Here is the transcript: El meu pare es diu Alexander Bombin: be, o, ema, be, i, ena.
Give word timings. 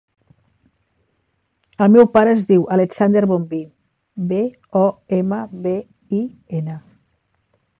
El 1.85 1.91
meu 1.95 2.07
pare 2.15 2.33
es 2.37 2.41
diu 2.51 2.65
Alexander 2.77 3.23
Bombin: 3.33 3.67
be, 4.33 4.41
o, 4.83 4.89
ema, 5.19 5.43
be, 5.67 5.75
i, 6.23 6.25
ena. 6.63 6.81